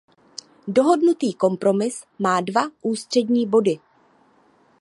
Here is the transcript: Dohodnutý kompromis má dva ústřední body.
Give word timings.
Dohodnutý 0.67 1.33
kompromis 1.33 2.03
má 2.19 2.41
dva 2.41 2.61
ústřední 2.81 3.47
body. 3.47 3.79